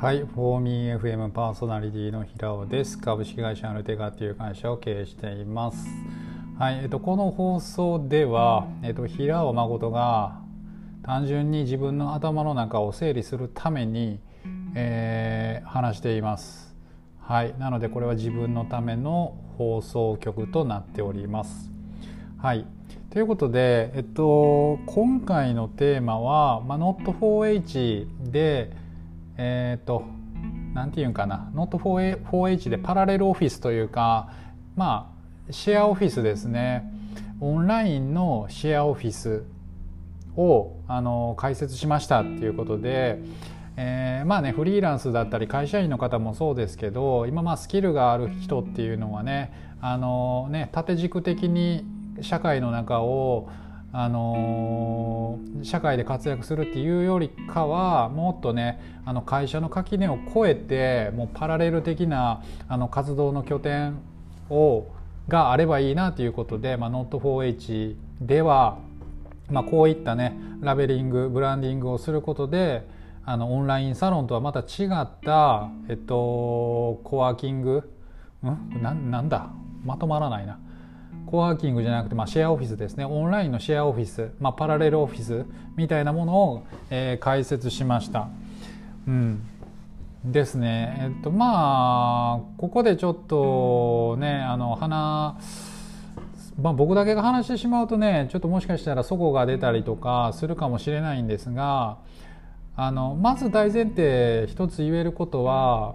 [0.00, 2.96] はい、フォーミー FM パーソナリティの平尾です。
[2.98, 5.86] 株式会社アルテガという会社を経営しています。
[6.58, 10.40] はい、えっとこの放送では、えっと平尾誠が
[11.02, 14.20] 単純に自分の頭の中を整理するために、
[14.74, 16.74] えー、話しています。
[17.18, 21.70] はい、なのでこれは自分のための放送局となっております。
[22.38, 22.64] はい。
[23.10, 28.70] ということで、えっと、今回のテーマは、まあ、Not4H で、
[29.42, 30.04] えっ、ー、と
[30.74, 31.50] 何て言うんかな。
[31.54, 34.30] Not4H でパラレルオフィスというか
[34.76, 35.10] ま
[35.48, 36.92] あシェアオフィスですね。
[37.40, 39.44] オンラインのシェアオフィス
[40.36, 43.18] をあの開設しましたっていうことで、
[43.78, 51.86] えー、まあねフリーランスだったり会社員の方もそうですけど今まあスキルがある人っていうのはねあのね縦軸的に
[52.20, 53.48] 社会の中を
[53.92, 55.09] あのー、
[55.62, 63.98] 社会で活躍するっていうよりかはもっとねあの会社の垣根を越えてもうパラレル的なあの活動の拠点
[64.48, 64.86] を
[65.28, 68.78] があればいいなということで、まあ、Not4H では、
[69.48, 72.86] まあ、こういったねラベリングブランディングをすることで
[73.24, 77.88] あのオンラインサロンとはまた違った、えっと、コワーキング？
[78.42, 78.82] ん？
[78.82, 79.50] ななんだ？
[79.84, 80.58] まとまらないな。
[81.26, 83.04] コワーキングじゃなくて、まあ、シェアオフィスですね。
[83.04, 85.44] オンラインのシェアオフィス、まあ、パラレルオフィス
[85.76, 88.28] みたいなものを、えー、開設しました。
[89.06, 89.42] うん。
[90.24, 90.98] ですね。
[91.00, 95.38] えっとまあここでちょっとねあの花
[96.60, 101.96] まあ、僕だけが話してしまうとねちょっともしかしたらそこが出たりとかするかもしれないんですが
[102.76, 105.94] あのまず大前提一つ言えることは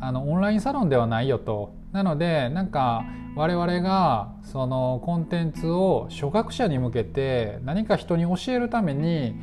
[0.00, 3.04] あのオンラインサロンではないよとなのでなんか
[3.36, 9.36] 我々がそのコンテンツを初学者に向けて何か人に教えるために、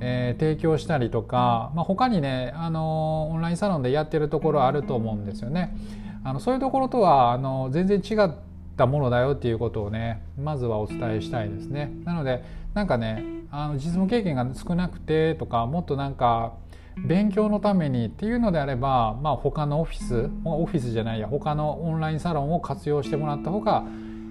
[0.00, 5.76] えー、提供したりとか、まあ、他にねあのオンラインサロンでやってるところあると思うんですよね。
[6.24, 8.30] あのそういうところとはあの全然違っ
[8.78, 11.92] たものだよっていうことをねまずはお伝えしたいですね。
[12.04, 12.42] なので
[12.72, 16.54] なんかねあの実務経験が少なくてとかもっとなんか
[16.96, 23.84] 勉強のためにっていうのであれば、まあ、他のオフィスオフィスじゃないや他のオンラインサロンを活用してもらった方が、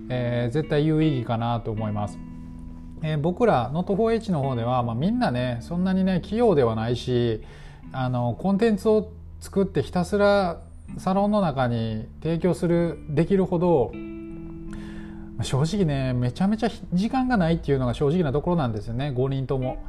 [0.10, 2.18] えー、絶対有意義かなと思います。
[3.04, 7.42] えー、僕ら Not4H の方では、まあ、みんなねそんなにね器用ではないし
[7.92, 10.62] あのコンテンツを作ってひたすら
[10.98, 13.92] サロンの中に提供するできるほど
[15.42, 19.84] 正直ねめちゃめちゃ時間がないっていうのが正直なところなんですよね5人とも。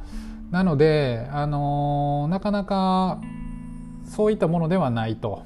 [0.55, 3.19] なので、あのなかなか
[4.05, 5.43] そういったものではないと。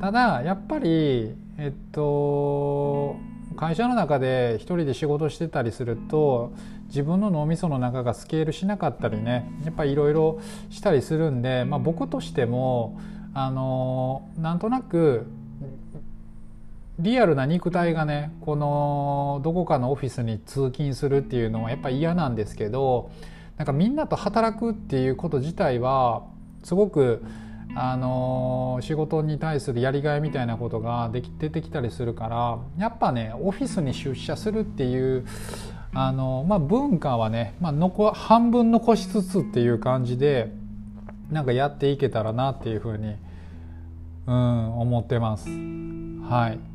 [0.00, 3.16] ただやっぱりえっと
[3.54, 6.54] 会社の中で一人で仕事してたりすると
[6.86, 12.98] 自分の脳みその中がスケールしなかったりねやっぱりいろいろしたりするんで、まあ、僕としても
[13.34, 15.26] あのなんとなく
[16.98, 23.10] リアルな肉体がねこのどこかのオフィスに通勤するっていうのはやっぱ嫌なんですけど
[23.56, 26.24] なんかみんなと働くっていうこと自体は
[26.62, 27.24] すごく
[27.76, 35.26] あの仕事に対するやりがいみたいなことができ出てきたりするからやっぱねオフィスに出社するっていう
[35.92, 40.52] あの、まあ、文化はね、まあ、残半分残しつつっていう感じで
[41.30, 43.16] なんかやっていけたらなっていうふうに、
[44.26, 45.48] うん、思ってます。
[45.48, 46.74] はい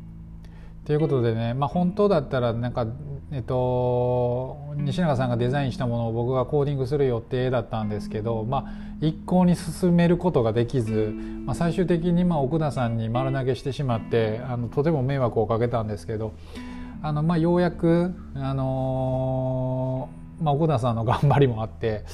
[0.84, 2.86] ということでね、まあ、本当だったらなんか
[3.32, 8.64] えっと、西永さんがデザインしたものを僕がコーディングする予定だったんですけど、まあ、
[9.00, 11.14] 一向に進めることができず、
[11.46, 16.34] まあ、最終的にまあ奥田さんに丸投げしてしまってあのとても迷惑をかけたんですけど
[17.02, 20.08] あの、まあ、ようやく、あの
[20.40, 22.04] まあ、奥田さんの頑張りもあって、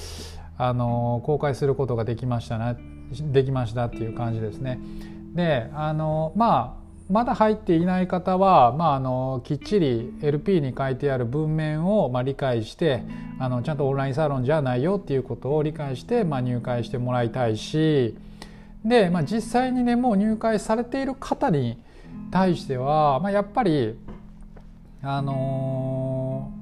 [0.59, 2.77] あの公開することができましたな
[3.33, 4.81] できましたっていう感じですね。
[5.35, 13.03] であのまあまだ入っていない方は、まあ、あのきっちり LP に書いてある文面を、まあ、理解して
[13.39, 18.17] あのちゃんとオンラインサロンじゃないよっていうことを理解して、まあ、入会してもらいたいし
[18.85, 21.81] で、まあ、実際にねもう入会されている方に
[22.33, 23.97] 対しては、まあ、やっぱり
[25.03, 26.53] あの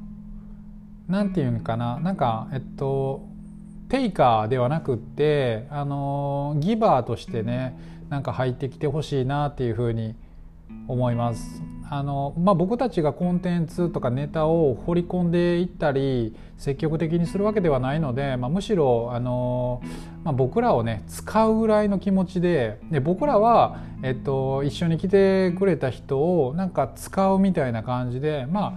[1.09, 3.27] ー、なんていうのかななんかえっと
[3.89, 7.79] テイカーではなくってあのー、ギバーとしてね
[8.11, 10.15] なんか入ってきてほしいなっていうふうに
[10.89, 11.63] 思います。
[11.91, 19.83] あのまあ、僕たちがコンテンツとかネタを掘り込んでいったり積極的にするわけではないので、まあ、むしろあの、
[20.25, 28.73] まあ、僕らをね使うぐらいの気持ちでで僕らは、えっと、一緒に来てくれた人をなんか使うみたいな感じで、まあ、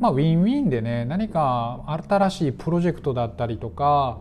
[0.00, 4.20] まあウィンウィンでね何か新しいプロジェクトだったりとか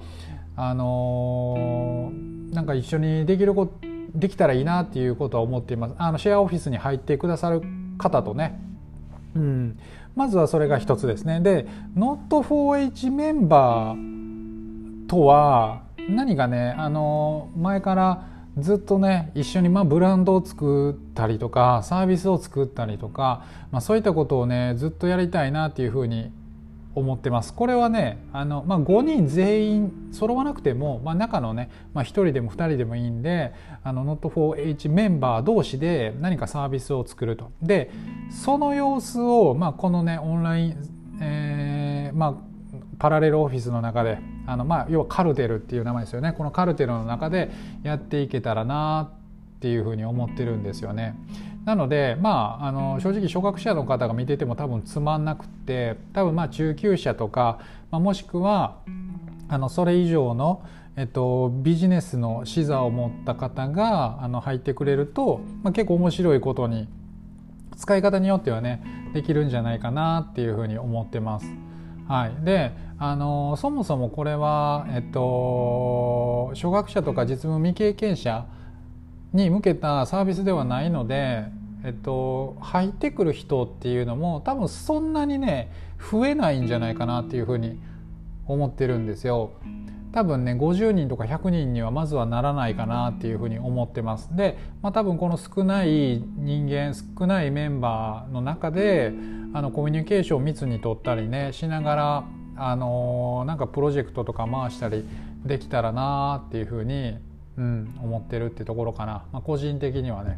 [0.56, 2.12] あの
[2.52, 3.87] なんか一緒にできること
[4.18, 5.96] できたらいいなっていうことは思っています。
[5.98, 7.62] あのシェアオフィスに入ってくださる
[7.98, 8.60] 方とね、
[9.36, 9.80] うん、
[10.16, 11.40] まずはそれが一つですね。
[11.40, 18.28] で Not4H メンバーとは何かねあの前から
[18.58, 26.32] ずっとね一緒にまあブランドを作ったりとかサービスを作ったりとか、まあ、そういったことをねずっとやりたいなっていうふうに
[27.00, 27.54] 思ってます。
[27.54, 33.54] これはねあの、まあ、5人全員揃わなくても、まあ、中のね、まあ、1人でも2人でもいいんで
[33.84, 37.52] あの Not4H メンバー同士で何かサービスを作ると。
[37.62, 37.92] で
[38.32, 40.78] その様子を、まあ、このねオンライン、
[41.22, 42.36] えーまあ、
[42.98, 44.18] パラレルオフィスの中で
[44.48, 46.34] あの、まあ、要はカルテルっていう名前ですよね。
[46.34, 47.52] このカルテルの中で
[47.84, 49.12] やっていけたらな
[49.58, 51.16] っていうふうに思ってるんですよね。
[51.68, 57.60] なのでまああの正直初学者の方が見てても多分つまんなくって多分まあ中級者とか、
[57.92, 58.78] まあ、もしくは
[59.50, 60.64] あのそれ以上の
[61.00, 66.88] えっと、ビジネスの視座を持った方があの入ってくれると、まあ、結構面白いことに
[67.76, 68.84] 使い方によってはね
[69.14, 71.46] できるんじゃないかなっていうふうに思ってます。
[72.08, 78.48] はい、であのそもそもこれは、えっと、初学者とか実務未経験者
[79.34, 81.44] に向けたサービスではないので、
[81.88, 85.72] えっと、入ってくる人っていうのも多分そんなにね
[86.12, 87.80] 増えないんじゃないかなっていうふうに
[88.46, 89.52] 思ってるんですよ。
[90.12, 94.36] 多分ね50人とか100人にはまずはならないかなっていうふうに思ってます。
[94.36, 99.14] で、まあ、多分この少ない人間少ないメンバーの中で
[99.54, 102.24] あのコミュニケーションを密に取ったりねしながら
[102.58, 105.06] あのなんかプロジェクトとか回したり
[105.46, 107.18] できたらなっていうふうに
[107.58, 110.38] うん、思ってるってところかな、まあ、個人的にはね。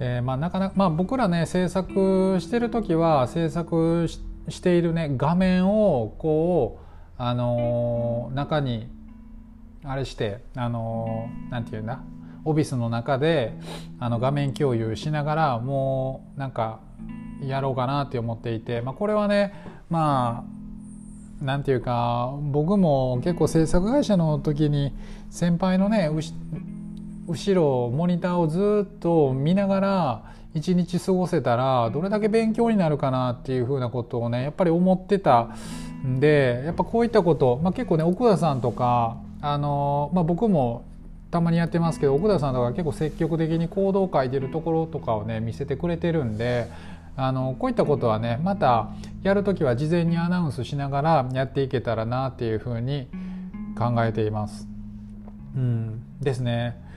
[0.00, 8.88] でまあ、なかなか、まあ、僕らね制作してる時は制作しているね画面をこう、あのー、中に
[9.84, 12.00] あれして、あのー、なんていうんだ
[12.46, 13.52] オフィスの中で
[13.98, 16.80] あの画面共有しながらもうなんか
[17.42, 19.52] やろうかなって思っていて、まあ、これはね
[19.90, 20.46] ま
[21.40, 24.96] あなんていうか僕も結構制作会社の時に
[25.28, 26.08] 先輩のね
[27.30, 30.22] 後ろモニターをずっと見ながら
[30.52, 35.54] 一日過ごせたらどれだけ勉強になるかなっていうふうなことをねやっぱり思ってた
[36.04, 40.84] んでやっぱこういったこと、まあ、結構ね奥田さんとかあの、まあ、僕も
[41.30, 46.66] たまにやってますけど奥田さんとか結構積極的に行動を書いてるところとかをね見せてくれてるんで
[47.16, 48.88] あのこういったことはねまた
[49.22, 53.06] やる時は事前にアナウンスしながらやっていけたらなっていうふうに
[53.78, 54.66] 考えています。
[55.54, 56.89] うん、ですね。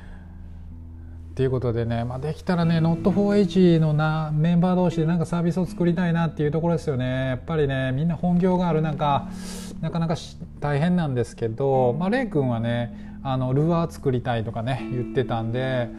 [1.34, 7.30] っていうことでね、まあ、できたらね Not4H のなメンバー同士でなんかサービスを作りたいなっていうところですよね。
[7.30, 9.30] やっぱりねみんな本業があるなんか
[9.82, 10.16] なかなか
[10.60, 15.90] 大変なんですけど、まあ、レイ君はねあのルアー作りたいとかね言ってたんで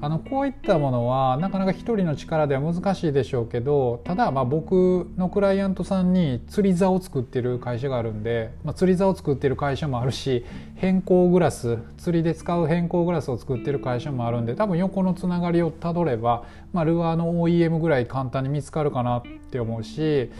[0.00, 10.46] あのこういったものはなかなか一人の力では難しいでしょうけどただまあ僕のクライアントさんに釣り座を作ってる会社があるんで、まあ、釣り座を作ってる会社もあるし
[10.76, 20.30] 変更グラス釣りで使う変更グラスを作ってる会社もあるんで多分横のつながりをたどれば、まあ、ルアーの OEM ぐらい簡単に見つかるかなって思うし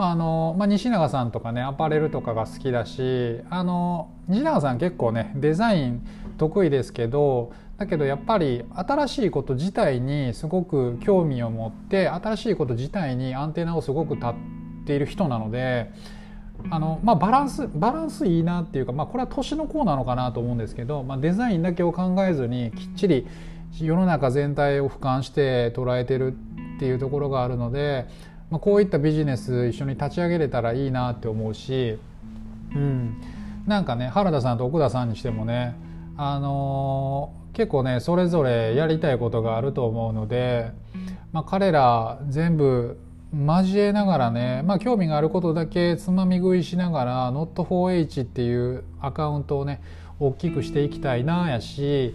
[0.00, 6.06] まああのまあ、西永さんとかねアパレルとかが好きだしあの西永さん結構ねデザイン
[6.38, 14.34] 得意ですけどだけどやっぱり新しいこと自体にすごく興味を持って新しいこと自体にアンテナをすごく立っ
[14.86, 15.92] ている人なので
[16.70, 23.26] あの、まあ、バランスバランスいいなっていうか、まあ、これは年の子なのかなと思うんですけど、まあ、デザインだけを考えずにきっちり
[23.78, 26.32] 世の中全体を俯瞰して捉えてる
[26.76, 28.08] っていうところがあるので
[28.50, 31.98] まあ、こういったビジネス一緒に立ち上げれたらいいなって思うし、
[32.74, 33.20] うん、
[33.66, 35.76] なんかね原田さんと奥田さんにしてもね、
[36.16, 40.72] あのー、結構ねそれぞれやりたいことがあると思うので、
[41.32, 42.98] まあ、彼ら全部
[43.32, 49.80] 交えながらね、まあ、興味があることだけつまみ食いしながら Not4H っていうアカウントをね
[50.20, 52.14] 大きくしていきたいなやし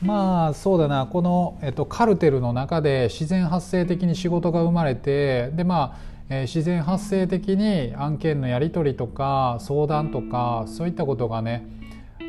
[0.00, 5.98] まあそうだなこの、えっと、カルテルの中で自然発生的に仕事が生まれてでまあ、
[6.30, 11.66] え、自然発生的に案件のやり取りとか相談とかそういったことがね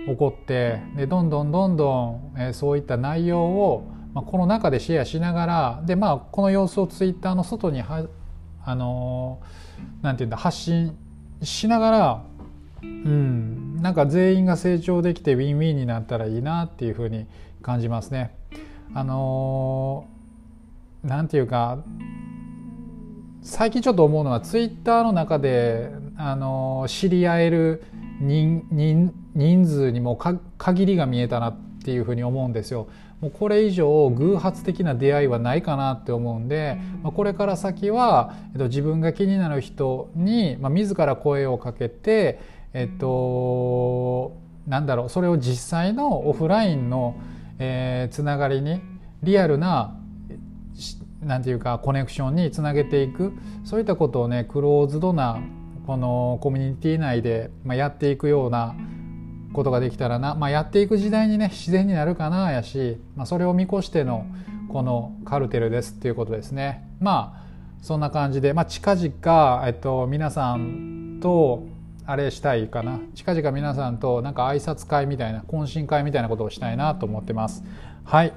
[0.08, 1.94] 起こってでどんどんどんど
[2.36, 8.08] ん、え、そういった内容を、まあ、この中でシェアしながらでまあこの様子をツイッターの外には
[8.64, 9.42] あの、
[10.02, 10.98] なんていうんだ発信
[11.42, 12.24] しながら
[12.84, 17.28] うんなんか全員が成長できてウィンウィンになったらいいなっていうふうに
[17.62, 18.36] 感じますね。
[18.94, 20.08] あの
[21.04, 21.80] なんていうか
[23.42, 27.84] 最近ちょっと思うのはツイッターの中で、あの知り合える
[28.20, 32.88] 人人人数にも限りが見えたなっていうふうに思うんですよ。
[33.22, 42.40] もうこれ以上偶発的な出会いはないかなって思うんで、まあ、これから先は、えっと、自分が気になる人に、まあ、自ら声をかけて、
[42.74, 44.36] えっと、
[44.68, 47.16] なんだろうそれを実際のオフラインの、
[47.60, 48.82] えー、つながりに
[49.22, 49.96] リアルな
[51.22, 55.40] なんていうかコネクションにつなげていくそういったことをねクローズドな
[55.86, 58.76] このコミュニティ内で、まあ、やっていくような
[59.54, 64.26] ことができたらな、まあ、やっていく時代にね自然になるかなやし、まあ、それを見越しての
[64.70, 66.88] このカルテルですっていうことですね。
[67.00, 71.66] まあそんな感じで、まあ、近々、えっと、皆さんと
[72.06, 73.00] あれしたいかな。
[73.16, 77.64] 近々皆さんとなんか挨拶会みたいな懇親会みたいなことをしたいなと思ってます。
[78.04, 78.34] はい。